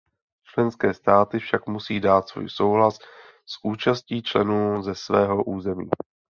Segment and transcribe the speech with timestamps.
[0.43, 2.99] Členské státy však musí dát svůj souhlas
[3.45, 5.89] s účastí členů ze svého území.